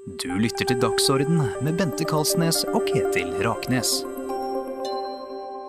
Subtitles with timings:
[0.00, 3.90] Du lytter til Dagsorden med Bente Kalsnes og Ketil Raknes.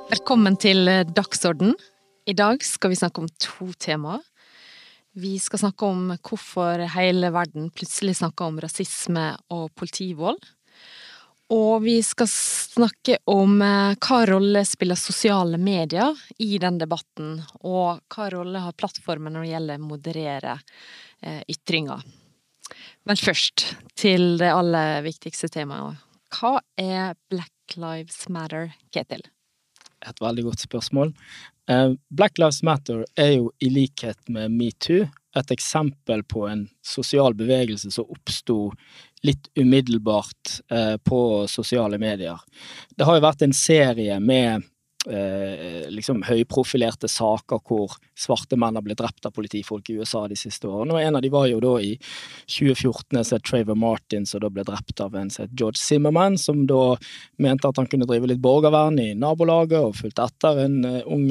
[0.08, 1.74] Velkommen til Dagsorden.
[2.24, 4.24] I dag skal vi snakke om to temaer.
[5.20, 10.40] Vi skal snakke om hvorfor hele verden plutselig snakker om rasisme og politivold.
[11.52, 18.00] Og vi skal snakke om eh, hva rolle spiller sosiale medier i den debatten, og
[18.08, 20.58] hva rolle har plattformen når det gjelder å moderere
[21.20, 22.08] eh, ytringer.
[23.10, 23.66] Men først
[23.98, 26.02] til det aller viktigste temaet.
[26.32, 29.24] Hva er Black Lives Matter, Ketil?
[30.08, 31.12] Et veldig godt spørsmål.
[31.70, 35.06] Eh, Black Lives Matter er jo i likhet med metoo
[35.38, 38.72] et eksempel på en sosial bevegelse som oppsto
[39.24, 42.40] litt umiddelbart eh, på sosiale medier.
[42.98, 44.66] Det har jo vært en serie med
[45.10, 50.38] eh, liksom høyprofilerte saker hvor svarte menn har blitt drept av politifolk i USA de
[50.40, 50.96] siste årene.
[50.96, 51.96] Og en av de var jo da i
[52.46, 56.66] 2014 som het Traver Martin, som da ble drept av en som George Zimmerman, som
[56.70, 56.96] da
[57.42, 61.28] mente at han kunne drive litt borgervern i nabolaget og fulgte etter en uh, ung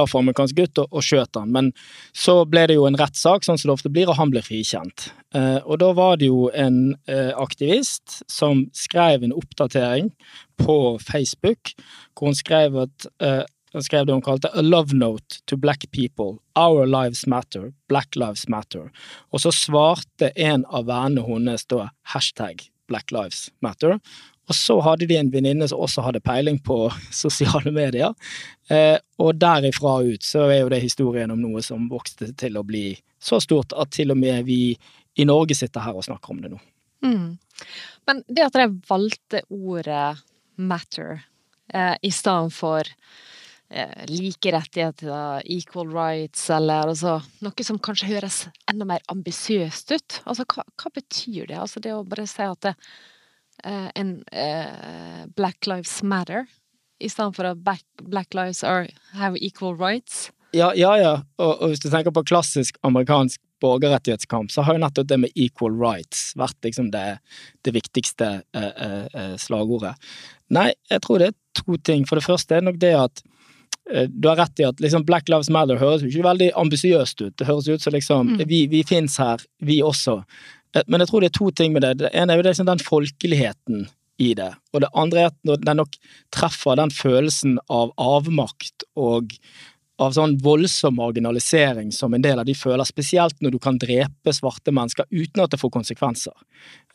[0.00, 1.52] afroamerikansk gutt og, og skjøt han.
[1.54, 1.72] Men
[2.16, 5.10] så ble det jo en rettssak, sånn som det ofte blir, og han ble frikjent.
[5.36, 10.12] Eh, og da var det jo en eh, aktivist som skrev en oppdatering
[10.62, 11.74] på Facebook,
[12.14, 13.42] hvor hun skrev at eh,
[13.76, 16.38] han skrev det hun kalte A love note to black people.
[16.56, 17.74] Our lives matter.
[17.90, 18.88] Black lives matter.
[19.36, 23.98] Og så svarte en av vennene hennes da hashtag Black Lives Matter.
[24.46, 26.86] Og så hadde de en venninne som også hadde peiling på
[27.24, 28.14] sosiale medier.
[28.70, 32.64] Eh, og derifra ut så er jo det historien om noe som vokste til å
[32.66, 34.76] bli så stort at til og med vi
[35.16, 36.58] i Norge sitter her og snakker om det nå.
[37.04, 37.38] Mm.
[38.06, 40.18] Men det at dere valgte ordet
[40.56, 41.24] 'matter'
[41.74, 42.84] eh, i stedet for
[43.70, 50.20] eh, like rettigheter, equal rights, eller altså noe som kanskje høres enda mer ambisiøst ut,
[50.24, 51.58] altså hva, hva, betyr det?
[51.58, 52.74] Altså det å bare si at det,
[53.64, 56.46] uh, en uh, Black Lives Matter,
[57.00, 60.30] i stedet for at black, black lives are, have equal rights.
[60.56, 60.96] Ja, ja.
[60.98, 61.12] ja.
[61.36, 65.36] Og, og, hvis du tenker på klassisk amerikansk borgerrettighetskamp, så har jo nettopp det med
[65.36, 67.18] equal rights vært liksom det,
[67.64, 69.96] det viktigste uh, slagordet.
[70.52, 72.04] Nei, jeg tror det er to ting.
[72.08, 73.24] For det første er nok det at
[73.86, 77.34] du har rett i at liksom Black Lives Matter høres jo ikke veldig ambisiøst ut.
[77.38, 78.40] Det høres ut som liksom mm.
[78.50, 80.16] Vi, vi fins her, vi også.
[80.76, 81.94] Eh, men jeg tror det er to ting med det.
[82.02, 83.86] Det ene er jo liksom den folkeligheten
[84.22, 84.52] i det.
[84.72, 85.96] Og det andre er at den nok
[86.34, 89.34] treffer den følelsen av avmakt og
[90.02, 94.34] av sånn voldsom marginalisering som en del av de føler, spesielt når du kan drepe
[94.34, 96.34] svarte mennesker uten at det får konsekvenser.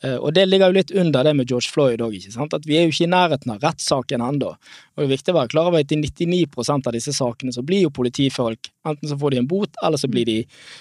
[0.04, 2.54] Eh, og det ligger jo litt under det med George Floyd òg, ikke sant.
[2.54, 4.52] At vi er jo ikke i nærheten av rettssaken ennå.
[4.54, 6.46] Og det er viktig å være klar over at i 99
[6.76, 10.10] av disse sakene så blir jo politifolk enten så får de en bot, eller så
[10.10, 10.38] blir de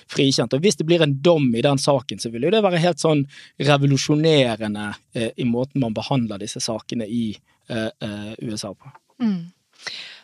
[0.10, 0.54] frikjent.
[0.58, 3.02] Og hvis det blir en dom i den saken, så vil jo det være helt
[3.02, 3.26] sånn
[3.62, 4.88] revolusjonerende
[5.18, 7.28] eh, i måten man behandler disse sakene i
[7.70, 8.94] eh, USA på.
[9.22, 9.44] Mm.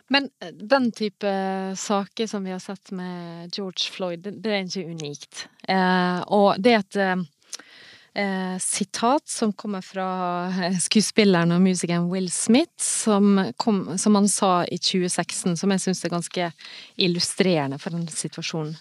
[0.08, 1.32] Men eh, den type
[1.76, 5.48] saker som vi har sett med George Floyd, det, er ikke unikt.
[5.68, 7.00] Eh, og det er et
[8.18, 10.08] eh, sitat som kommer fra
[10.48, 15.84] eh, skuespilleren og musikeren Will Smith, som, kom, som han sa i 2016, som jeg
[15.84, 16.50] syns er ganske
[16.96, 18.76] illustrerende for den situasjonen.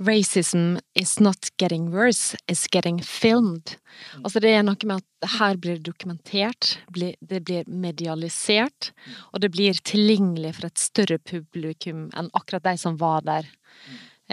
[0.00, 3.76] Racism is not getting worse, it's getting filmed.
[4.16, 4.24] Mm.
[4.24, 6.78] Altså det er noe med at her blir det dokumentert,
[7.20, 9.18] det blir medialisert, mm.
[9.32, 13.50] og det blir tilgjengelig for et større publikum enn akkurat de som var der.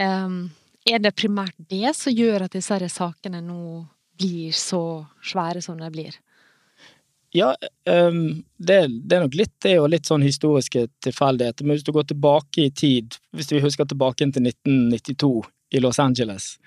[0.00, 0.48] Um,
[0.88, 3.84] er det primært det som gjør at disse sakene nå
[4.18, 6.16] blir så svære som de blir?
[7.36, 11.66] Ja, det, det, er nok litt det, og litt sånn historiske tilfeldigheter.
[11.66, 15.98] Men hvis du går tilbake i tid, hvis vi husker tilbake til 1992, i Los
[15.98, 16.58] Angeles.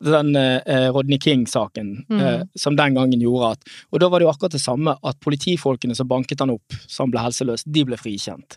[0.00, 2.20] Den eh, Rodney King-saken mm.
[2.20, 5.20] eh, som den gangen gjorde at Og da var det jo akkurat det samme, at
[5.20, 8.56] politifolkene som banket han opp, som ble helseløs, de ble frikjent.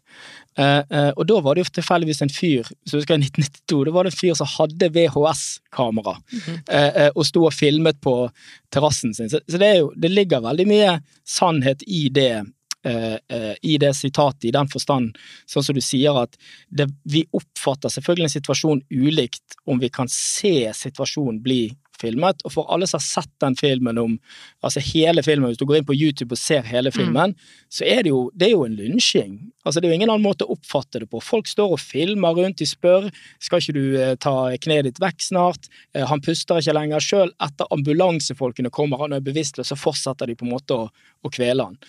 [0.57, 3.95] Eh, eh og da var det jo tilfeldigvis en fyr, så husker jeg 1992, da
[3.97, 7.11] var det en fyr som hadde VHS-kamera mm -hmm.
[7.15, 8.29] og sto og filmet på
[8.71, 9.29] terrassen sin.
[9.29, 12.54] Så, så det, jo, det ligger veldig mye sannhet i det Eh, eh,
[12.85, 15.15] i det sitatet, i den forstand,
[15.49, 16.37] sånn som du sier, at
[16.69, 21.63] det, vi oppfatter selvfølgelig en situasjon ulikt om vi kan se situasjonen bli
[22.01, 22.43] filmet.
[22.45, 24.19] Og for alle som har sett den filmen om
[24.65, 26.95] Altså hele filmen, hvis du går inn på YouTube og ser hele mm.
[26.95, 27.67] filmen, mm.
[27.69, 29.35] så er det jo, det er jo en lynsjing
[29.65, 31.19] Altså, det er jo ingen annen måte å oppfatte det på.
[31.25, 33.07] Folk står og filmer rundt, de spør
[33.41, 37.01] skal ikke du eh, ta kneet ditt vekk snart, eh, han puster ikke lenger.
[37.01, 40.85] Selv etter ambulansefolkene kommer, han er bevisstløs, så fortsetter de på en måte å,
[41.25, 41.79] å kvele han.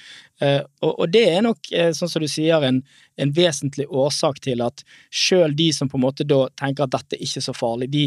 [0.40, 1.69] Eh, og, og, det er nok,
[1.99, 2.81] sånn som du sier, en,
[3.20, 4.81] en vesentlig årsak til at
[5.12, 8.06] selv de som på en måte da tenker at dette ikke er så farlig, de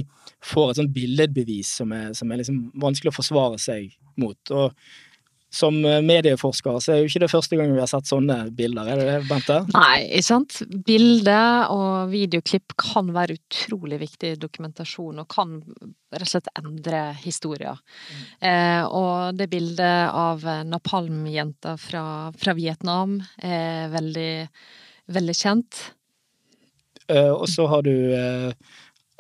[0.50, 4.40] får et sånt billedbevis som er, som er liksom vanskelig å forsvare seg mot.
[4.50, 4.74] og
[5.50, 8.92] som eh, medieforsker så er jo ikke det første gang vi har sett sånne bilder,
[8.92, 9.60] er det det, Bente?
[9.74, 10.60] Nei, ikke sant.
[10.86, 15.58] Bilder og videoklipp kan være utrolig viktig dokumentasjon, og kan
[16.14, 17.78] rett og slett endre historier.
[17.80, 18.26] Mm.
[18.50, 22.04] Eh, og det bildet av napalmjenta fra,
[22.38, 24.34] fra Vietnam er veldig,
[25.18, 25.88] veldig kjent.
[27.10, 28.52] Eh, og så har du eh,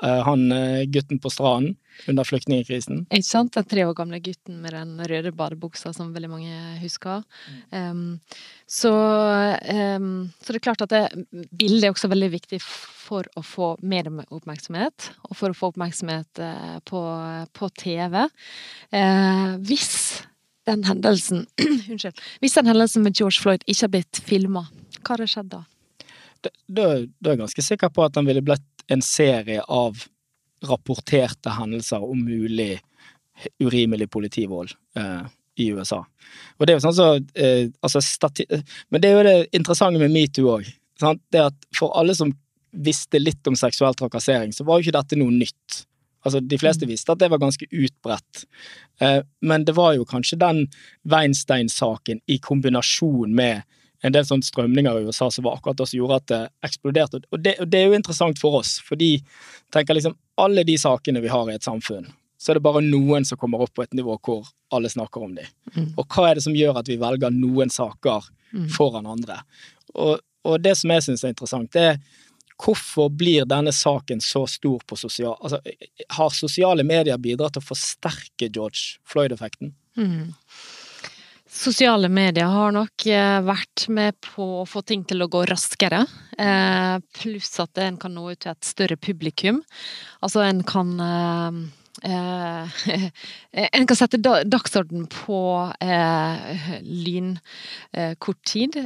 [0.03, 1.75] eh han eh, gutten på stranden
[2.07, 3.03] under flyktningkrisen.
[3.09, 3.53] Ikke sant?
[3.55, 7.25] Den tre år gamle gutten med den røde badebuksa som veldig mange husker.
[7.71, 8.19] Um,
[8.69, 11.03] så, um, så, det er klart at det,
[11.51, 16.77] bildet er også veldig viktig for å få medieoppmerksomhet, og for å få oppmerksomhet uh,
[16.87, 17.03] på,
[17.57, 18.21] på, TV.
[18.93, 20.23] Uh, hvis
[20.69, 21.47] den hendelsen
[21.89, 22.19] Unnskyld.
[22.43, 24.67] Hvis den hendelsen med George Floyd ikke har blitt filma,
[24.99, 25.63] hva hadde skjedd da?
[26.69, 30.05] Da er jeg ganske sikker på at den ville blitt en serie av
[30.67, 32.79] rapporterte hendelser om mulig
[33.63, 35.27] urimelig politivold eh,
[35.59, 36.01] i USA.
[36.57, 38.01] Og det er jo sånn så, eh, altså
[38.89, 40.67] Men det er jo det interessante med metoo òg.
[41.31, 42.33] Det at for alle som
[42.71, 45.85] visste litt om seksuell trakassering, så var jo ikke dette noe nytt.
[46.25, 46.91] Altså, De fleste mm.
[46.91, 48.45] visste at det var ganske utbredt,
[49.01, 50.65] eh, men det var jo kanskje den
[51.07, 53.63] Weinstein-saken i kombinasjon med
[54.03, 57.21] en del sånne strømninger i USA som var akkurat det som gjorde at det eksploderte.
[57.31, 59.17] Og det, og det, er jo interessant for oss, fordi
[59.75, 62.07] tenker liksom alle de sakene vi har i et samfunn,
[62.39, 65.35] så er det bare noen som kommer opp på et nivå hvor alle snakker om
[65.35, 65.49] dem.
[65.75, 65.91] Mm.
[65.99, 68.69] Og hva er det som gjør at vi velger noen saker mm.
[68.75, 69.41] foran andre?
[69.95, 71.99] Og, og det som jeg syns er interessant, det er
[72.59, 75.35] hvorfor blir denne saken så stor på sosial...
[75.39, 75.59] Altså,
[76.15, 79.73] har sosiale medier bidratt til å forsterke George Floyd-effekten?
[79.99, 80.31] Mm.
[81.49, 86.03] Sosiale medier har nok eh, vært med på å få ting til å gå raskere.
[86.37, 89.63] Eh, pluss at en kan nå ut til et større publikum.
[90.21, 91.57] Altså en kan eh,
[93.79, 95.39] en kan sette dagsorden på
[95.81, 98.77] eh, lynkort tid.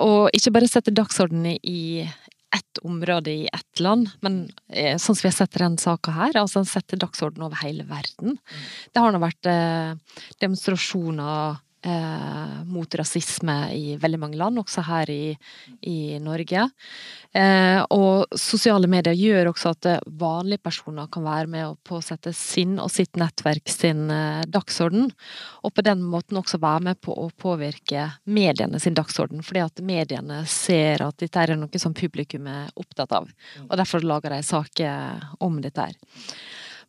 [0.00, 2.08] og ikke bare sette dagsorden i
[2.56, 6.38] ett område i ett land, men sånn som vi har sett i denne saka her,
[6.40, 8.38] altså en sette dagsorden over hele verden.
[8.90, 9.50] Det har nå vært
[10.40, 15.36] demonstrasjoner eh, mot rasisme i veldig mange land, også her i,
[15.86, 16.66] i Norge.
[17.36, 22.32] Eh, og sosiale medier gjør også at eh, vanlige personer kan være med å påsette
[22.36, 25.10] sin og sitt nettverk sin eh, dagsorden,
[25.62, 29.84] og på den måten også være med på å påvirke mediene sin dagsorden, fordi at
[29.84, 33.28] mediene ser at dette er noe som publikum er opptatt av,
[33.66, 35.98] og derfor lager de saker om dette her.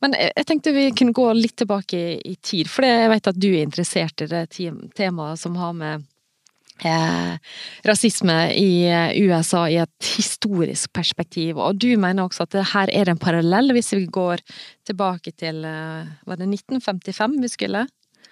[0.03, 3.49] Men jeg tenkte vi kunne gå litt tilbake i, tid, for jeg vet at du
[3.49, 4.43] er interessert i det
[4.97, 6.05] temaet som har med
[6.85, 7.33] eh,
[7.87, 11.57] rasisme i eh, USA i et historisk perspektiv.
[11.57, 14.43] Og du mener også at her er det en parallell, hvis vi går
[14.87, 17.87] tilbake til eh, Var det 1955 vi skulle?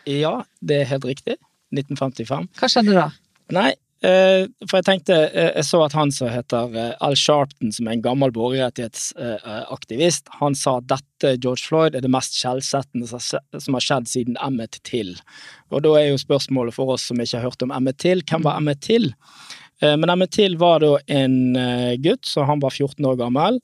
[0.05, 1.39] Ja, det er helt riktig.
[1.73, 2.51] 1955.
[2.59, 3.09] Hva skjedde da?
[3.55, 3.71] Nei,
[4.05, 7.95] for jeg tenkte, eh, jeg så at han som heter eh, Al Sharpton, som er
[7.95, 13.85] en gammel borgerrettighetsaktivist, han sa at dette, George Floyd, er det mest skjellsettende som har
[13.85, 15.15] skjedd siden Emmet Till.
[15.71, 18.45] Og da er jo spørsmålet for oss som ikke har hørt om Emmet Till, hvem
[18.45, 19.13] var Emmet Till?
[19.83, 21.35] Men Emmet Till var da en
[21.99, 23.57] gutt, så han var 14 år gammel.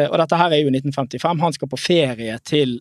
[0.00, 1.42] Og dette her er jo 1955.
[1.42, 2.78] Han skal på ferie til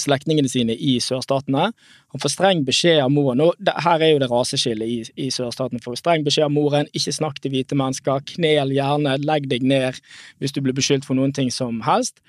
[0.00, 1.70] slektningene sine i sørstatene.
[2.14, 3.42] Han får streng beskjed av moren.
[3.44, 5.82] og Her er jo det raseskillet i, i sørstatene.
[5.82, 10.00] Får streng beskjed av moren, ikke snakk til hvite mennesker, knel gjerne, legg deg ned
[10.42, 12.22] hvis du blir beskyldt for noen ting som helst.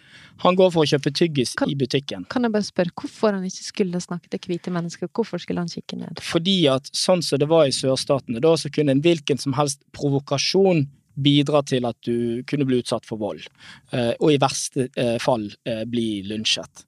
[0.44, 2.26] Han går for å kjøpe tyggis kan, i butikken.
[2.32, 5.10] Kan jeg bare spørre hvorfor han ikke skulle snakke til hvite mennesker?
[5.14, 6.22] Hvorfor skulle han kikke ned?
[6.24, 9.82] Fordi at sånn som det var i sørstatene, da så kunne en hvilken som helst
[9.96, 13.46] provokasjon bidra til at du kunne bli utsatt for vold,
[13.96, 16.86] eh, og i verste eh, fall eh, bli lynsjet.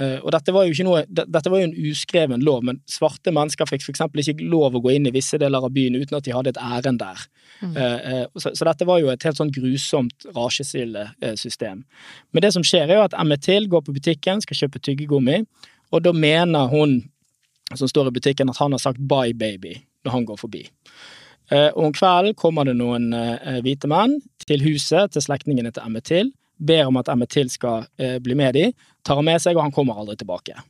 [0.00, 3.32] Eh, og dette var jo ikke noe, dette var jo en uskreven lov, men svarte
[3.36, 4.02] mennesker fikk f.eks.
[4.32, 6.60] ikke lov å gå inn i visse deler av byen uten at de hadde et
[6.62, 7.26] ærend der.
[7.60, 7.74] Mm.
[7.74, 11.84] Eh, eh, så, så, dette var jo et helt sånn grusomt rasjeskillesystem.
[12.32, 15.42] Men det som skjer, er jo at Emmet Till går på butikken, skal kjøpe tyggegummi,
[15.90, 17.02] og da mener hun
[17.76, 20.64] som står i butikken at han har sagt 'bye, baby' når han går forbi.
[21.50, 23.10] Og om kvelden kommer det noen
[23.62, 27.86] hvite menn til huset til slektningene til Emmet Till ber om at Emmet Till skal
[27.98, 28.66] eh, bli med de,
[29.02, 30.60] tar han med seg, og han kommer aldri tilbake.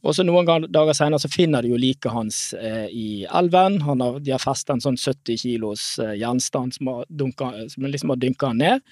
[0.00, 3.80] Og så noen dager senere så finner de jo liket hans eh, i elven.
[3.84, 8.14] Har, de har festet en sånn 70 kilos eh, gjenstand som, har dunka, som liksom
[8.14, 8.86] har dynka han ned.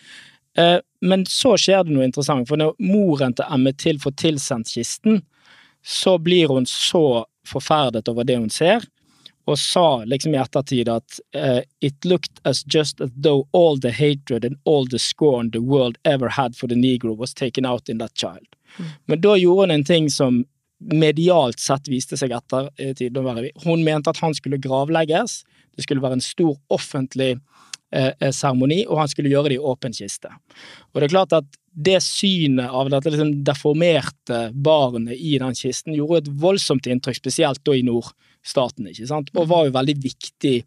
[0.58, 0.76] Eh,
[1.08, 5.22] men så skjer det noe interessant, for når moren til Emmet Till får tilsendt kisten,
[5.80, 8.84] så blir hun så forferdet over det hun ser,
[9.48, 13.92] og sa liksom i ettertid at uh, it looked as just as though all the
[13.94, 17.88] hatred and all the scorn the world ever had for the negro was taken out
[17.88, 18.46] in that child.
[18.76, 18.92] Mm.
[19.06, 20.44] Men da gjorde hun en ting som
[20.78, 23.16] medialt sett viste seg etter tid.
[23.64, 25.42] Hun mente at han skulle gravlegges.
[25.74, 29.64] Det skulle være en stor offentlig seremoni, eh, seremoni, og han skulle gjøre det i
[29.64, 30.28] åpen kiste.
[30.92, 35.94] Og det er klart at det synet av dette liksom deformerte barnet i den kisten
[35.94, 37.84] gjorde et voldsomt inntrykk, spesielt da i
[38.48, 40.64] nordstaten, ikke sant, og var jo veldig viktig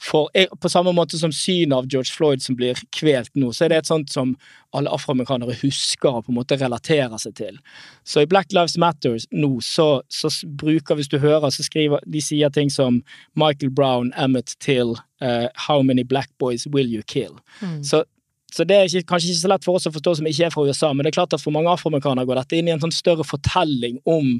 [0.00, 3.68] for På samme måte som synet av George Floyd som blir kvelt nå, så er
[3.70, 4.36] det et sånt som
[4.72, 7.58] alle afroamerikanere husker og på en måte relaterer seg til.
[8.04, 12.20] Så i Black Lives Matter nå, så, så bruker, hvis du hører, så skriver de
[12.20, 13.02] sier ting som
[13.34, 17.38] Michael Brown, Emmett Till, uh, How many black boys will you kill?
[17.60, 17.84] Mm.
[17.84, 18.04] Så,
[18.50, 20.54] så, det er ikke, kanskje ikke så lett for oss å forstå som ikke er
[20.54, 22.82] fra USA, men det er klart at for mange afroamerikanere går dette inn i en
[22.82, 24.38] sånn større fortelling om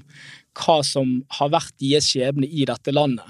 [0.59, 3.27] hva som har vært deres skjebne i dette landet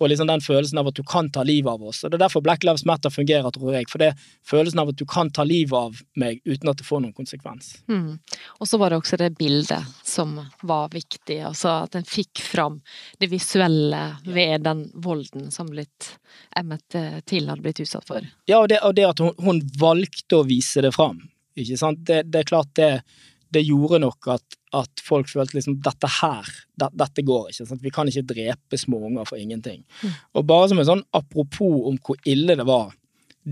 [0.00, 2.02] og liksom den følelsen av at du kan ta livet av oss.
[2.04, 3.88] Og Det er derfor Black Lives Matter fungerer, tror jeg.
[3.90, 6.86] For det er følelsen av at du kan ta livet av meg uten at det
[6.88, 7.74] får noen konsekvens.
[7.92, 8.16] Mm.
[8.58, 12.80] Og så var det også det bildet som var viktig, altså at en fikk fram
[13.20, 16.14] det visuelle ved den volden som blitt
[16.56, 18.24] Emmet eh, til hadde blitt utsatt for.
[18.48, 21.18] Ja, og det, og det at hun, hun, valgte å vise det fram.
[21.58, 22.02] Ikke sant?
[22.06, 22.90] Det, det er klart det
[23.54, 27.66] det gjorde nok at, at folk følte liksom dette her, det, dette går ikke.
[27.66, 27.82] Sant?
[27.82, 29.82] Vi kan ikke drepe småunger for ingenting.
[30.02, 30.16] Mm.
[30.38, 32.92] Og bare som en sånn apropos om hvor ille det var.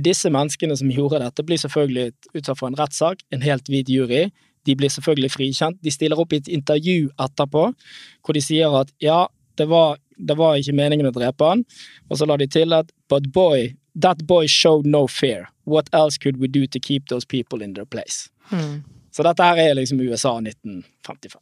[0.09, 4.29] Disse menneskene som gjorde dette, blir selvfølgelig utsatt for en rettssak, en helt hvit jury.
[4.69, 5.81] De blir selvfølgelig frikjent.
[5.83, 9.25] De stiller opp i et intervju etterpå hvor de sier at ja,
[9.59, 11.65] det var, det var ikke meningen å drepe han,
[12.07, 15.49] og så la de til at but boy, that boy showed no fear.
[15.65, 18.29] What else could we do to keep those people in their place?
[18.53, 18.85] Mm.
[19.19, 21.41] Så dette her er liksom USA 1955.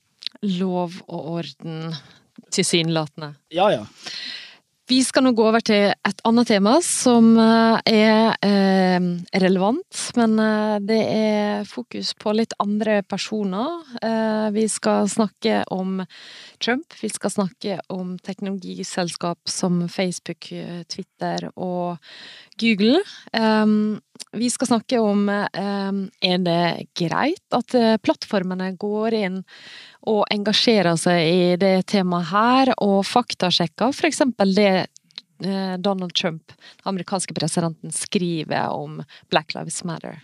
[0.57, 1.91] Lov og orden,
[2.49, 3.35] tilsynelatende.
[3.53, 3.83] Ja, ja.
[4.89, 9.09] Vi skal nå gå over til et annet tema som eh, er eh,
[9.43, 13.83] relevant, men eh, det er fokus på litt andre personer.
[14.55, 15.99] Vi skal snakke om
[16.63, 20.49] Trump, vi skal snakke om teknologiselskap som Facebook,
[20.89, 21.99] Twitter og
[22.63, 23.03] Google.
[24.33, 29.39] Vi skal snakke om er det greit at plattformene går inn
[30.07, 34.23] og engasjerer seg i det temaet her, og faktasjekker f.eks.
[34.55, 34.69] det
[35.43, 40.23] eh, Donald Trump, den amerikanske presidenten, skriver om Black Lives Matter.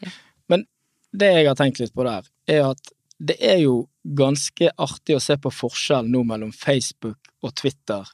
[0.00, 0.14] Ja.
[0.50, 0.66] Men
[1.12, 3.82] det jeg har tenkt litt på der, er at det er jo
[4.16, 8.06] ganske artig å se på forskjellen nå mellom Facebook og Twitter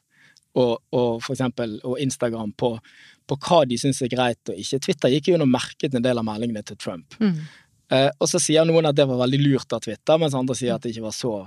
[0.56, 2.72] og, og for eksempel Instagram på,
[3.26, 4.80] på hva de syns er greit og ikke.
[4.88, 7.16] Twitter gikk jo inn og merket en del av meldingene til Trump.
[7.22, 7.38] Mm.
[7.92, 10.76] Eh, og så sier noen at det var veldig lurt av Twitter, mens andre sier
[10.76, 11.38] at det ikke var så,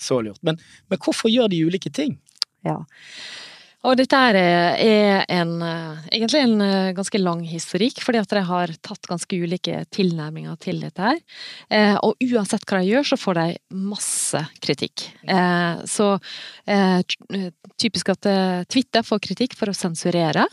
[0.00, 0.42] så lurt.
[0.46, 2.18] Men, men, hvorfor gjør de ulike ting?
[2.66, 2.80] Ja.
[3.86, 4.36] Og dette er,
[4.82, 5.52] er en,
[6.10, 10.80] egentlig en eh, ganske lang historikk, fordi at de har tatt ganske ulike tilnærminger til
[10.82, 11.20] dette her.
[11.70, 13.46] Eh, og uansett hva de gjør, så får de
[13.86, 15.06] masse kritikk.
[15.22, 16.08] Eh, så
[16.66, 16.98] eh,
[17.78, 20.48] typisk at eh, Twitter får kritikk for å sensurere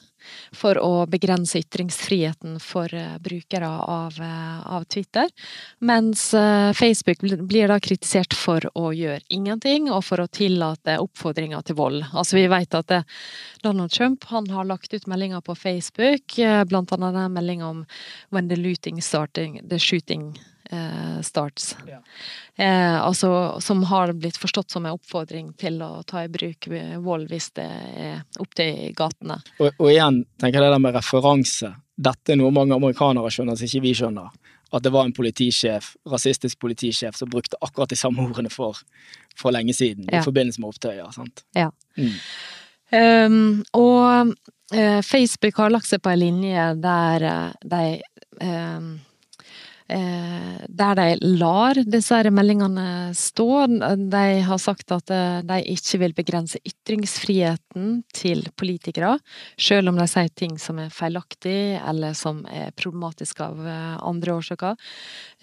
[0.56, 5.30] for å begrense ytringsfriheten for eh, brukere av, eh, av Twitter.
[5.80, 11.66] Mens eh, Facebook blir da kritisert for å gjøre ingenting, og for å tillate oppfordringer
[11.66, 12.06] til vold.
[12.14, 12.96] Altså Vi vet at
[13.64, 17.86] Donald Trump har lagt ut meldinger på Facebook, blant annet den om
[18.30, 20.38] 'When the looting starting, the shooting
[20.74, 21.76] eh, starts.
[21.88, 22.00] Ja.
[22.56, 26.68] Eh, altså, som har blitt forstått som en oppfordring til å ta i bruk
[27.04, 29.40] vold hvis det er opp til gatene.
[29.60, 31.74] Og, og, igjen, tenker jeg det der med referanse.
[31.94, 34.34] Dette er noe mange amerikanere skjønner som ikke vi skjønner.
[34.74, 38.80] At det var en politisjef, rasistisk politisjef som brukte akkurat de samme ordene for,
[39.38, 40.08] for lenge siden.
[40.10, 40.22] Ja.
[40.22, 41.12] I forbindelse med opptøyer.
[41.14, 41.46] sant?
[41.58, 41.70] Ja.
[41.98, 42.18] Mm.
[42.94, 44.34] Um, og
[44.74, 47.86] uh, Facebook har lagt seg på en linje der uh, de
[48.42, 49.13] um, Eh,
[49.88, 53.48] der de lar disse meldingene stå.
[53.68, 59.18] De har sagt at eh, de ikke vil begrense ytringsfriheten til politikere,
[59.60, 64.38] selv om de sier ting som er feilaktig eller som er problematiske av eh, andre
[64.40, 64.80] årsaker.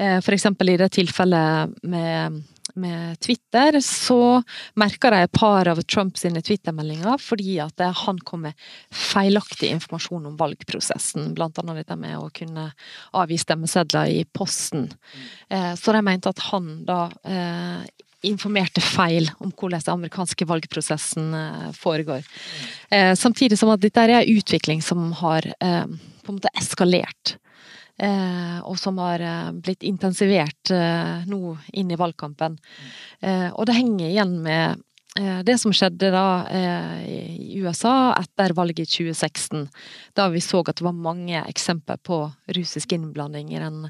[0.00, 2.40] For eksempel i det tilfellet med
[2.80, 4.42] med Twitter, så
[4.80, 10.36] merka de et par av Trumps Twitter-meldinger fordi at han kom med feilaktig informasjon om
[10.40, 11.32] valgprosessen.
[11.36, 12.70] Blant annet dette med å kunne
[13.16, 14.88] avgi stemmesedler i posten.
[15.48, 17.82] Eh, så de mente at han da eh,
[18.26, 22.26] informerte feil om hvordan den amerikanske valgprosessen eh, foregår.
[23.16, 27.36] Samtidig som at dette er en utvikling som har på en måte eskalert.
[28.00, 32.56] Eh, og som har eh, blitt intensivert eh, nå inn i valgkampen.
[33.52, 34.80] og det henger igjen med
[35.44, 36.46] det som skjedde da
[37.02, 39.64] i USA etter valget i 2016,
[40.16, 42.20] da vi så at det var mange eksempler på
[42.56, 43.88] russisk innblanding i den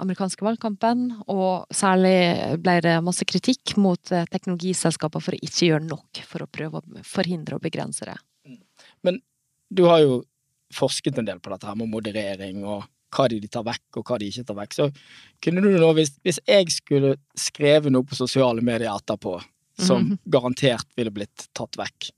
[0.00, 4.00] amerikanske valgkampen, og særlig ble det masse kritikk mot
[4.32, 8.16] teknologiselskaper for å ikke gjøre nok for å prøve å forhindre og begrense det.
[9.04, 9.20] Men
[9.68, 10.22] du har jo
[10.74, 14.18] forsket en del på dette her med moderering og hva de tar vekk, og hva
[14.20, 14.74] de ikke tar vekk.
[14.76, 14.88] Så
[15.44, 19.38] kunne du nå, hvis, hvis jeg skulle skrevet noe på sosiale medier etterpå
[19.78, 20.18] som mm -hmm.
[20.24, 22.10] garantert ville blitt tatt vekk,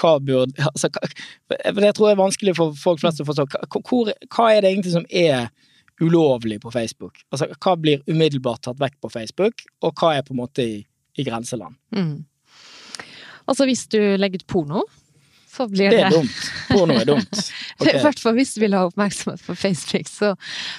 [0.00, 0.88] hva burde altså,
[1.48, 3.46] Det tror jeg er vanskelig for folk flest å forstå.
[3.88, 5.50] Hvor, hva er det egentlig som er
[6.00, 7.20] ulovlig på Facebook?
[7.30, 10.86] Altså, hva blir umiddelbart tatt vekk på Facebook, og hva er på en måte i,
[11.16, 11.74] i grenseland?
[11.90, 12.24] Mm.
[13.46, 14.82] Altså hvis du legger ut porno,
[15.56, 16.44] så blir det Det er dumt.
[16.70, 17.42] Porno er dumt.
[17.82, 17.98] Okay.
[17.98, 20.36] Hvert fall hvis du vil ha oppmerksomhet på Facebook, så,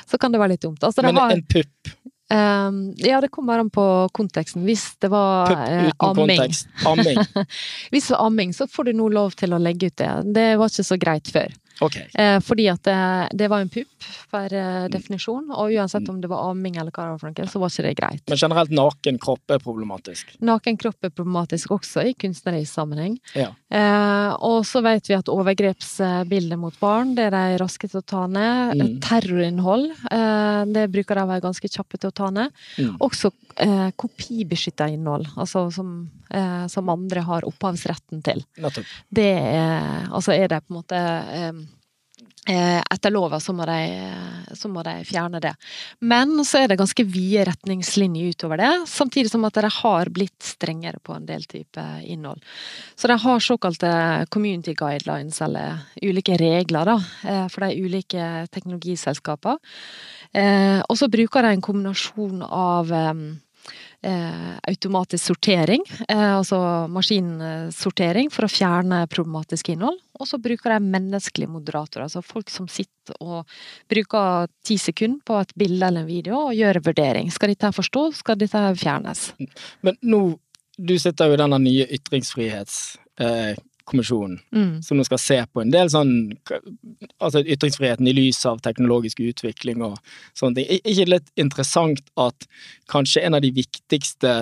[0.07, 0.79] så kan det være litt dumt.
[0.87, 1.91] Altså, Men har, en pupp?
[2.31, 3.83] Um, ja, det kommer an på
[4.15, 4.63] konteksten.
[4.63, 6.39] Hvis det var pupp uh, amming.
[6.39, 6.69] Kontekst.
[6.87, 7.19] amming.
[7.91, 10.11] hvis det var amming, så får du nå lov til å legge ut det.
[10.37, 11.51] Det var ikke så greit før.
[11.81, 12.07] Okay.
[12.13, 12.97] Eh, fordi at det,
[13.39, 17.09] det, var en pupp per eh, definisjon, og uansett om det var amming eller hva
[17.09, 18.23] det var, så var ikke det greit.
[18.29, 20.35] Men generelt naken kropp er problematisk?
[20.43, 23.17] Naken kropp er problematisk også i kunstnerisk sammenheng.
[23.37, 23.49] Ja.
[23.73, 28.05] Eh, og så vet vi at overgrepsbilder mot barn, det er de raske til å
[28.13, 28.77] ta ned.
[28.79, 28.93] Mm.
[29.03, 32.53] Terrorinnhold, eh, det bruker de å være ganske kjappe til å ta ned.
[32.77, 32.97] Mm.
[33.03, 35.93] Også eh, kopibeskytta innhold, altså som,
[36.29, 38.43] eh, som, andre har opphavsretten til.
[38.61, 38.97] Nettopp.
[39.09, 40.99] Det er, altså er det på en måte
[42.45, 45.53] etter lova så så må, de, fjerne det.
[46.03, 50.43] Men så er det ganske vide retningslinjer utover det, samtidig som at de har blitt
[50.43, 52.43] strengere på en del type innhold.
[52.95, 53.93] Så de har såkalte
[54.33, 59.57] community guidelines, eller ulike regler, da, eh, for de ulike teknologiselskapene.
[60.33, 63.13] Eh, og så bruker de en kombinasjon av eh,
[64.03, 66.57] automatisk sortering, eh, altså
[66.91, 69.99] maskinsortering, for å fjerne problematisk innhold.
[70.19, 73.49] Og så bruker de menneskelige moderatorer, altså folk som sitter og
[73.91, 77.31] bruker ti sekunder på et bilde eller en video og gjør vurdering.
[77.33, 79.29] Skal dette forstå, skal dette fjernes?
[79.83, 80.23] Men nå,
[80.77, 82.81] du sitter jo i denne nye ytringsfrihets...
[83.83, 84.81] Kommisjonen, mm.
[84.83, 86.11] som nå skal se på en del sånn
[87.19, 89.97] Altså ytringsfriheten i lys av teknologisk utvikling og
[90.39, 90.69] sånne ting.
[90.71, 92.47] Er ikke litt interessant at
[92.91, 94.35] kanskje en av de viktigste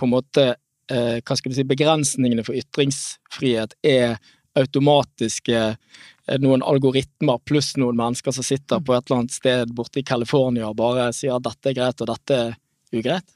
[0.00, 0.46] på en måte
[0.92, 4.16] eh, hva skal vi si, begrensningene for ytringsfrihet er
[4.56, 10.00] automatiske eh, noen algoritmer pluss noen mennesker som sitter på et eller annet sted borte
[10.00, 12.56] i California og bare sier at dette er greit og dette er
[12.96, 13.28] ugreit?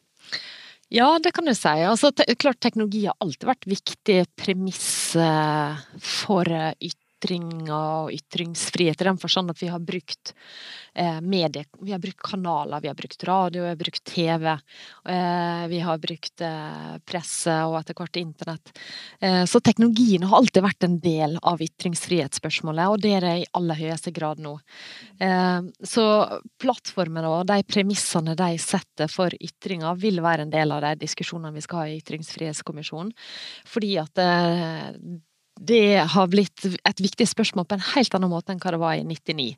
[0.90, 1.70] Ja, det kan du si.
[1.86, 5.14] Altså, te klart teknologi har alltid vært viktig premiss
[6.02, 10.34] for ytring ytringer og ytringsfrihet, i den forstand at vi har brukt
[10.94, 14.46] eh, vi har brukt kanaler, vi har brukt radio, vi har brukt TV,
[15.08, 18.72] eh, vi har brukt eh, presse og etter hvert internett.
[19.20, 23.48] Eh, så teknologien har alltid vært en del av ytringsfrihetsspørsmålet, og det er det i
[23.52, 24.56] aller høyeste grad nå.
[25.84, 26.04] Så
[26.60, 31.52] plattformene og de premissene de setter for ytringer, vil være en del av de diskusjonene
[31.54, 33.12] vi skal ha i Ytringsfrihetskommisjonen.
[33.68, 34.22] Fordi at
[35.60, 38.96] det har blitt et viktig spørsmål på en helt annen måte enn hva det var
[38.96, 39.50] i 99.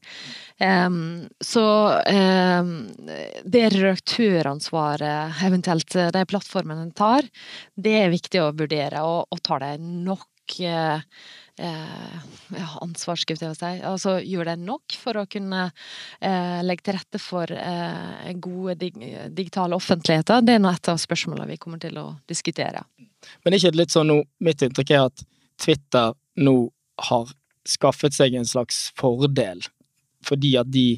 [0.58, 0.98] Um,
[1.38, 1.64] så
[2.02, 2.72] um,
[3.44, 7.26] det redaktøransvaret eventuelt eh, de plattformene tar,
[7.78, 10.98] det er viktig å vurdere, og, og tar de nok uh,
[11.58, 13.72] ja, ansvar, skulle jeg si.
[13.86, 15.66] Altså gjør det nok for å kunne
[16.18, 18.96] eh, legge til rette for eh, gode dig
[19.30, 20.42] digitale offentligheter?
[20.42, 22.82] Det er et av spørsmålene vi kommer til å diskutere.
[23.44, 25.26] Men er ikke litt sånn nå, mitt inntrykk er at
[25.62, 26.56] Twitter nå
[27.08, 27.30] har
[27.68, 29.62] skaffet seg en slags fordel,
[30.26, 30.88] fordi at de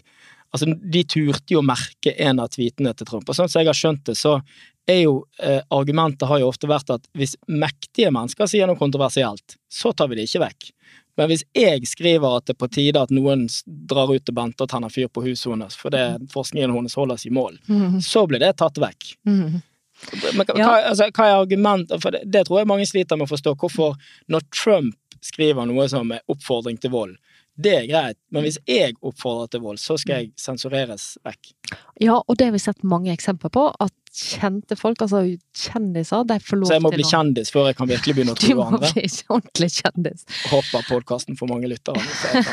[0.55, 3.75] Altså, de turte jo merke en av tweetene til Trump, og sånn som jeg har
[3.75, 4.37] skjønt det, så
[4.87, 9.57] er jo eh, argumentet har jo ofte vært at hvis mektige mennesker sier noe kontroversielt,
[9.67, 10.69] så tar vi det ikke vekk.
[11.19, 14.63] Men hvis jeg skriver at det er på tide at noen drar ut til Bente
[14.63, 18.01] og tenner fyr på huset hennes fordi forskningen hennes holder seg i mål, mm.
[18.03, 19.15] så blir det tatt vekk.
[19.27, 19.61] Mm.
[20.13, 20.71] Men hva, ja.
[20.91, 22.01] altså, hva er argumentet?
[22.03, 23.55] For det, det, tror jeg mange sliter med å forstå.
[23.61, 23.99] Hvorfor,
[24.33, 27.17] når Trump skriver noe som er oppfordring til vold,
[27.55, 31.53] Det er greit, men hvis jeg oppfordrer til vold, så skal jeg sensureres vekk.
[32.03, 35.23] Ja, og det har vi sett mange eksempler på, at kjente folk, altså
[35.59, 38.35] kjendiser, de får lov Så jeg må bli å kjendis før jeg kan virkelig begynne
[38.35, 38.91] å Du true må andre.
[38.95, 40.27] bli ordentlig kjendis.
[40.51, 42.03] Håper podkasten får mange lyttere.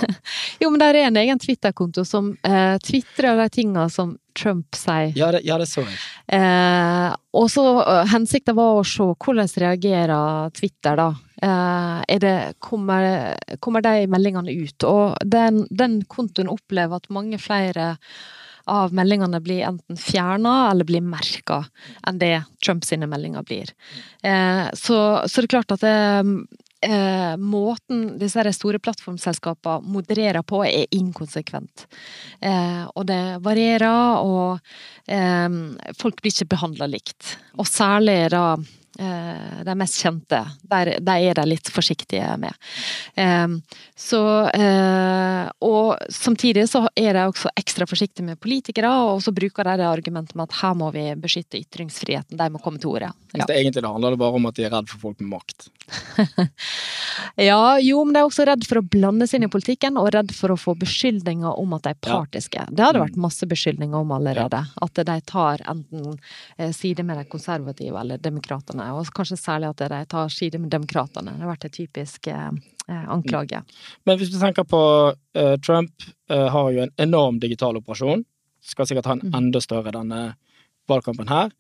[0.62, 5.12] Jo, men der er en egen Twitter-konto som eh, tvitrer de tinga som Trump sier.
[5.18, 5.98] Ja, det, ja, det så jeg.
[6.38, 11.12] Eh, og så eh, hensikten var å se hvordan reagerer Twitter, da.
[11.42, 14.84] Eh, det, kommer, kommer de meldingene ut?
[14.86, 17.96] Og den, den kontoen opplever at mange flere
[18.70, 21.64] av meldingene blir enten fjerna eller blir merka
[22.08, 23.72] enn det Trump sine meldinger blir.
[24.22, 25.96] Eh, så, så det er klart at det,
[26.86, 31.88] eh, måten disse store plattformselskapene modererer på, er inkonsekvent.
[32.94, 34.62] Og det varierer, og
[35.98, 37.36] folk blir ikke behandla likt.
[37.62, 38.46] Og særlig da
[38.98, 42.54] de mest kjente, der, der er de litt forsiktige med.
[43.16, 43.48] Eh,
[43.96, 49.64] så eh, Og samtidig så er de også ekstra forsiktige med politikere, og så bruker
[49.64, 53.12] de det argumentet med at her må vi beskytte ytringsfriheten, de må komme til ordet.
[53.32, 55.32] Hvis det egentlig det handler det bare om at de er redd for folk med
[55.38, 55.70] makt.
[57.36, 60.10] Ja, jo, men de er også redd for å blande seg inn i politikken, og
[60.16, 62.20] redd for å få beskyldninger om at de er Ja.
[62.22, 62.66] partiske.
[62.72, 64.62] Det har det vært masse beskyldninger om allerede.
[64.82, 66.18] At de tar enten
[66.58, 70.30] eh, side med de konservative eller demokratene, og kanskje særlig at de tar
[70.70, 71.34] demokratene.
[71.36, 72.50] Det har vært en typisk eh,
[72.88, 73.62] eh, anklage.
[74.06, 74.82] Men hvis vi tenker på
[75.36, 75.92] eh, Trump
[76.30, 78.26] eh, har jo en enorm digital operasjon.
[78.62, 79.36] Skal sikkert ha en Mm.
[79.36, 80.36] enda større denne
[80.88, 81.52] valgkampen her.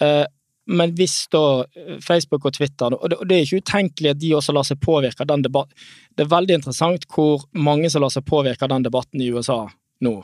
[0.00, 0.24] Eh,
[0.66, 1.64] men hvis da
[2.00, 4.80] Facebook og Twitter Og det, og det er ikke utenkelig at de også lar seg
[4.80, 5.74] påvirke av den debatten.
[6.16, 9.68] Det er veldig interessant hvor mange som lar seg påvirke av den debatten i USA
[10.04, 10.18] nå.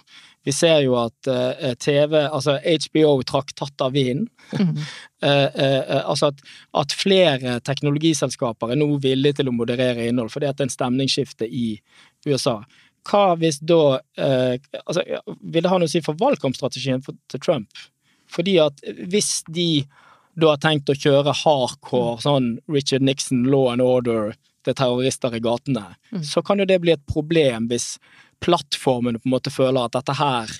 [0.46, 4.28] Vi ser jo at uh, TV, altså HBO trakk tatt av vinden.
[4.56, 4.76] Mm.
[4.76, 6.40] uh, uh, eh, altså at,
[6.80, 10.76] at flere teknologiselskaper er nå villige til å moderere innhold, fordi at det er en
[10.76, 11.66] stemningsskifte i
[12.26, 12.60] USA.
[13.08, 15.04] Hva hvis da eh, altså,
[15.40, 17.84] Vil det ha noe å si for valgkampstrategien til Trump?
[18.30, 19.84] Fordi at hvis de
[20.40, 24.34] da har tenkt å kjøre hardcore sånn Richard Nixon, law and order,
[24.68, 26.22] er terrorister i gatene, Mm.
[26.24, 27.98] så kan jo det bli et problem hvis
[28.40, 30.52] plattformen på en måte føler at dette her,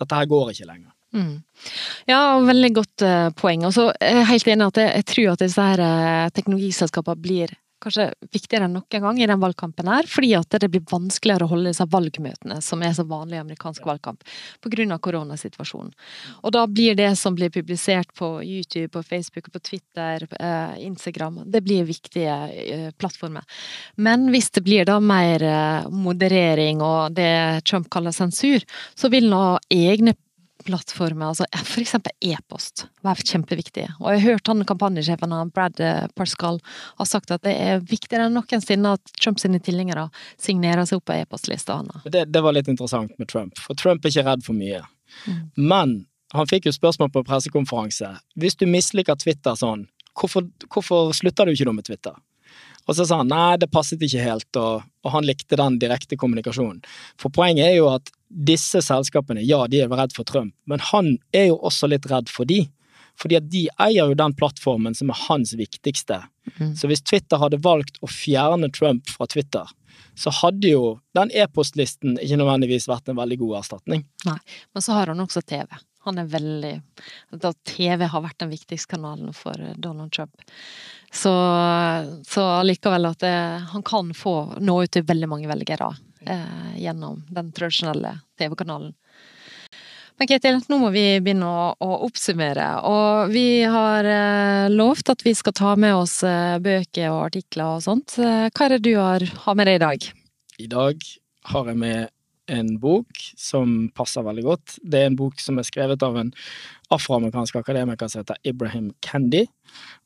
[0.00, 0.92] dette her går ikke lenger.
[1.16, 1.38] Mm.
[2.08, 3.64] Ja, veldig godt uh, poeng.
[3.68, 7.24] Og så er jeg helt enig at jeg, jeg tror at disse her uh, teknologiselskapene
[7.24, 11.46] blir kanskje viktigere enn noen gang i den valgkampen her, fordi at det blir vanskeligere
[11.46, 14.24] å holde disse valgmøtene, som er så vanlig i amerikansk valgkamp,
[14.88, 15.92] av koronasituasjonen.
[16.42, 21.42] Og da blir det som blir publisert på YouTube, på Facebook, på Twitter, eh, Instagram,
[21.46, 23.44] det blir viktige eh, plattformer.
[23.96, 28.64] Men hvis det blir da mer eh, moderering og det Trump kaller sensur,
[28.94, 30.14] så vil nå egne
[30.68, 31.46] plattformer, altså
[31.80, 33.86] eksempel e-post, være kjempeviktig.
[34.02, 36.60] Og jeg har hørt han kampanjesjefen Brad Parscall, Parscale
[37.00, 40.08] har sagt at det er viktigere enn noensinne at Trumps tilhengere
[40.40, 42.04] signerer seg opp på e-postlista hans.
[42.04, 44.84] Det, det var litt interessant med Trump, for Trump er ikke redd for mye.
[45.26, 45.42] Mm.
[45.56, 45.98] Men
[46.36, 48.12] han fikk jo spørsmål på pressekonferanse.
[48.36, 49.86] Hvis du misliker Twitter sånn,
[50.18, 52.18] hvorfor, hvorfor slutter du ikke da med Twitter?
[52.88, 56.16] Og så sa han nei, det passet ikke helt, og, og han likte den direkte
[56.20, 56.80] kommunikasjonen.
[57.20, 61.16] For poenget er jo at disse selskapene, ja, de er redd for Trump, men han
[61.32, 62.66] er jo også litt redd for de.
[63.18, 66.20] Fordi at de eier jo den plattformen som er hans viktigste.
[66.60, 66.76] Mm.
[66.78, 69.66] Så hvis Twitter hadde valgt å fjerne Trump fra Twitter,
[70.18, 74.04] så hadde jo den e-postlisten ikke nødvendigvis vært en veldig god erstatning.
[74.26, 75.66] Men så har han også TV.
[76.06, 76.72] Han er veldig
[77.42, 80.34] da TV har vært den viktigste kanalen for eh, Donald Trump.
[81.12, 81.32] Så,
[82.26, 83.34] så likevel at det,
[83.72, 85.90] han kan få nå ut til veldig mange velgere
[86.28, 88.94] eh, gjennom den tradisjonelle TV-kanalen.
[90.18, 92.66] Men Ketil, nå må vi begynne å, å oppsummere.
[92.90, 97.76] Og vi har eh, lovt at vi skal ta med oss eh, bøker og artikler
[97.76, 98.16] og sånt.
[98.18, 100.08] Eh, hva er det du har, har med deg i dag?
[100.58, 101.06] I dag
[101.52, 102.10] har jeg med
[102.48, 104.78] en bok som passer veldig godt.
[104.82, 106.32] Det er en bok som er skrevet av en
[106.94, 109.44] afroamerikansk akademiker som heter Ibrahim Kendi.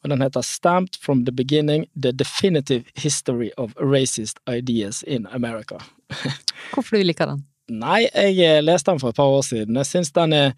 [0.02, 5.80] Og den heter Stamped from the Beginning The Definitive History of Racist Ideas in America.
[6.74, 7.44] Hvorfor du liker den?
[7.72, 9.78] Nei, jeg leste den for et par år siden.
[9.80, 10.56] Jeg syns den er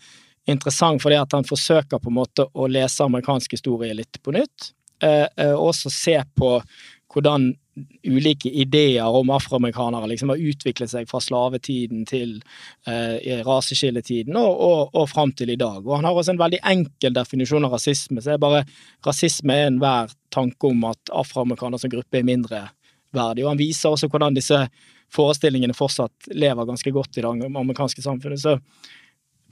[0.51, 4.73] interessant fordi at han forsøker på en måte å lese amerikansk historie litt på nytt.
[5.03, 6.57] Eh, eh, også se på
[7.15, 7.53] hvordan
[8.07, 12.37] ulike ideer om afroamerikanere liksom har utviklet seg fra slavetiden til
[12.87, 15.81] eh, raseskilletiden og, og, og fram til i dag.
[15.83, 18.23] Og han har også en veldig enkel definisjon av rasisme.
[18.23, 18.65] så er bare
[19.07, 22.67] Rasisme er enhver tanke om at afroamerikanere som gruppe er mindre
[23.15, 23.45] verdig.
[23.45, 24.61] Og han viser også hvordan disse
[25.15, 28.43] forestillingene fortsatt lever ganske godt i det amerikanske samfunnet.
[28.43, 28.59] Så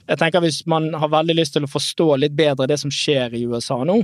[0.07, 3.35] jeg tenker Hvis man har veldig lyst til å forstå litt bedre det som skjer
[3.37, 3.95] i USA nå,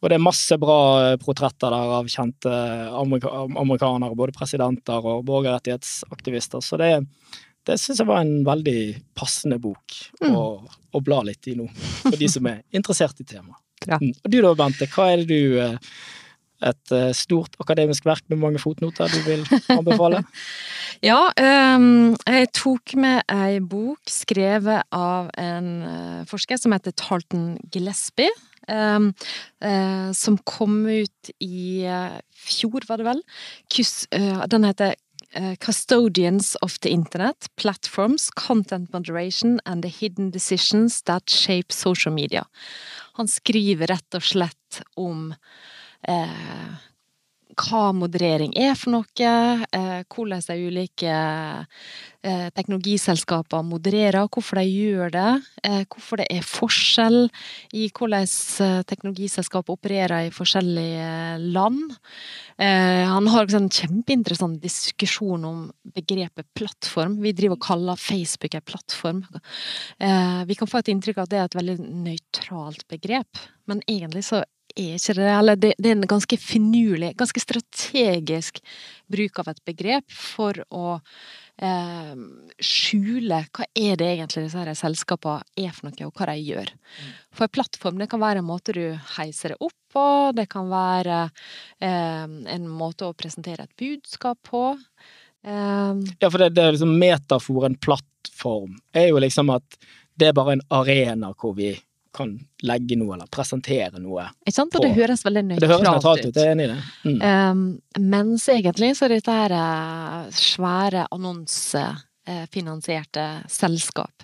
[0.00, 2.52] og det er masse bra eh, portretter der av kjente
[2.96, 6.92] amerika amerikanere, både presidenter og borgerrettighetsaktivister, så det,
[7.66, 8.80] det syns jeg var en veldig
[9.18, 10.30] passende bok mm.
[10.30, 10.46] å,
[10.94, 11.66] å, bla litt i nå,
[12.04, 13.58] for de som er interessert i temaet.
[13.88, 13.96] Ja.
[13.96, 14.12] Mm.
[14.12, 15.76] Og du da, Bente, hva er det du eh,
[16.60, 20.22] et eh, stort akademisk verk med mange fotnoter du vil anbefale?
[21.10, 27.54] ja, um, jeg tok med ei bok skrevet av en uh, forsker som heter Tarleton
[27.72, 28.32] Gillespie.
[28.70, 29.10] Um,
[29.64, 31.86] uh, som kom ut i
[32.36, 33.22] fjor, var det vel.
[34.52, 34.98] Den heter
[35.62, 42.44] Custodians of the Internet, Platforms, Content Moderation and the Hidden Decisions That Shape Social Media.
[43.14, 45.30] Han skriver rett og slett om
[46.08, 46.78] eh,
[47.60, 49.04] hva moderering er for noe,
[49.74, 55.30] eh, hvordan de ulike eh, teknologiselskapene modererer, hvorfor de gjør det,
[55.64, 57.18] eh, hvorfor det er forskjell
[57.76, 58.28] i hvordan
[58.66, 61.10] eh, teknologiselskap opererer i forskjellige
[61.56, 61.96] land.
[62.60, 67.18] Eh, han har en kjempeinteressant diskusjon om begrepet plattform.
[67.24, 69.24] Vi driver og kaller Facebook en plattform.
[69.98, 73.84] Eh, vi kan få et inntrykk av at det er et veldig nøytralt begrep, men
[73.88, 74.44] egentlig så
[74.76, 78.60] er ikke det Eller det, det, er en ganske finurlig, ganske strategisk
[79.10, 80.98] bruk av et begrep for å
[81.60, 82.12] eh,
[82.62, 86.72] skjule hva er det egentlig disse her selskapene er for noe, og hva de gjør.
[86.72, 87.14] Mm.
[87.36, 88.84] For en plattform det kan være en måte du
[89.16, 90.06] heiser det opp på,
[90.36, 91.22] det kan være
[91.82, 94.64] eh, en måte å presentere et budskap på.
[95.42, 99.80] Eh, ja, for det, det er liksom metaforen plattform er jo liksom at
[100.20, 101.72] det er bare en arena hvor vi
[102.16, 102.28] kan
[102.66, 104.24] legge noe eller presentere noe.
[104.44, 104.74] Ikke sant?
[104.74, 106.26] Og det høres veldig nøytralt ut.
[106.26, 106.80] Ut, jeg er enig i det.
[107.04, 107.20] Mm.
[107.22, 107.60] Um,
[108.12, 114.16] mens egentlig så er dette her eh, svære annonsefinansierte selskap.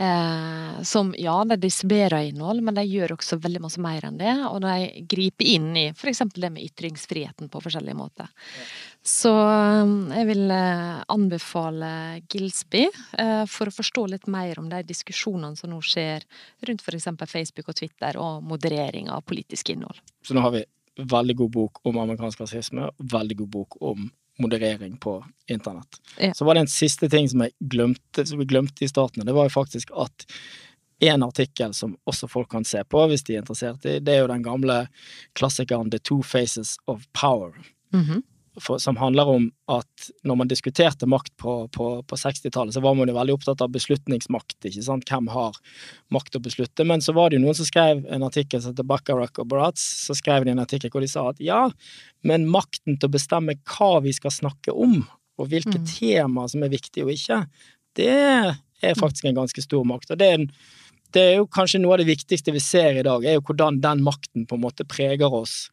[0.00, 4.30] Eh, som ja, de distribuerer innhold, men de gjør også veldig masse mer enn det.
[4.46, 6.22] Og de griper inn i f.eks.
[6.36, 8.30] det med ytringsfriheten på forskjellige måter.
[9.08, 11.90] Så um, jeg vil eh, anbefale
[12.28, 12.82] Gilsby
[13.18, 16.26] eh, for å forstå litt mer om de diskusjonene som nå skjer
[16.68, 17.08] rundt f.eks.
[17.30, 20.02] Facebook og Twitter, og moderering av politisk innhold.
[20.20, 20.62] Så nå har vi
[21.08, 24.10] veldig god bok om amerikansk rasisme, veldig god bok om
[24.44, 25.16] moderering på
[25.48, 26.02] internett.
[26.20, 26.34] Ja.
[26.36, 29.34] Så var det en siste ting som jeg glemte, som vi glemte i starten, det
[29.40, 30.28] var jo faktisk at
[31.08, 34.26] en artikkel som også folk kan se på hvis de er interessert i, det er
[34.26, 34.82] jo den gamle
[35.38, 37.56] klassikeren The Two Faces of Power.
[37.94, 38.26] Mm -hmm
[38.62, 42.96] for, som handler om at når man diskuterte makt på, på, på 60-tallet, så var
[42.98, 45.58] man jo veldig opptatt av beslutningsmakt, ikke sant, hvem har
[46.14, 48.88] makt å beslutte, men så var det jo noen som skrev en artikkel som heter
[48.88, 51.66] Bacharach og Bratz, så skrev de en artikkel hvor de sa at ja,
[52.26, 55.00] men makten til å bestemme hva vi skal snakke om,
[55.38, 55.86] og hvilke mm.
[55.92, 57.44] temaer som er viktige og ikke,
[57.98, 60.12] det er faktisk en ganske stor makt.
[60.12, 60.52] og det er en
[61.16, 63.80] det er jo kanskje noe av det viktigste vi ser i dag, er jo hvordan
[63.84, 65.70] den makten på en måte preger oss.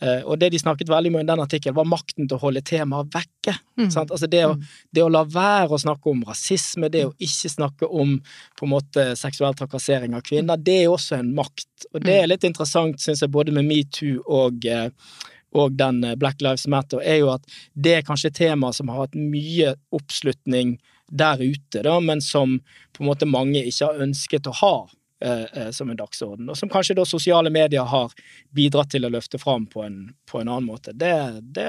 [0.00, 2.40] Eh, og det de snakket veldig mye om i den artikkelen, var makten til å
[2.40, 3.56] holde temaet vekke.
[3.76, 3.90] Mm.
[4.00, 4.68] Altså det å, mm.
[4.96, 8.14] det å, la være å snakke om rasisme, det å ikke snakke om
[8.56, 11.90] på en måte seksuell trakassering av kvinner, det er også en makt.
[11.92, 12.30] Og det er mm.
[12.32, 14.88] litt interessant, syns jeg, både med metoo og, eh,
[15.60, 19.04] og den eh, Black Lives Matter, er jo at det er kanskje temaer som har
[19.04, 20.78] hatt mye oppslutning
[21.10, 22.56] der ute, da, men som
[22.94, 24.74] på en måte mange ikke har ønsket å ha
[25.76, 28.14] som en dagsorden, og som kanskje da sosiale medier har
[28.56, 29.98] bidratt til å løfte fram på en,
[30.30, 30.94] på en annen måte.
[30.96, 31.68] Det, det,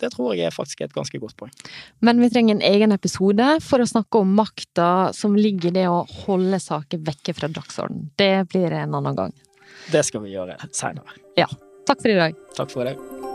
[0.00, 1.52] det, tror jeg er faktisk et ganske godt poeng.
[2.00, 5.86] Men vi trenger en egen episode for å snakke om makta som ligger i det
[5.92, 8.08] å holde saker vekke fra dagsorden.
[8.16, 9.36] Det blir en annen gang.
[9.92, 11.18] Det skal vi gjøre seinere.
[11.38, 11.48] Ja.
[11.88, 12.44] Takk for i dag.
[12.56, 13.27] Takk for i dag.